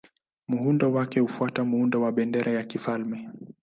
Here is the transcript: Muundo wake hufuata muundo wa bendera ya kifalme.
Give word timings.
Muundo 0.47 0.93
wake 0.93 1.19
hufuata 1.19 1.63
muundo 1.63 2.01
wa 2.01 2.11
bendera 2.11 2.51
ya 2.51 2.63
kifalme. 2.63 3.29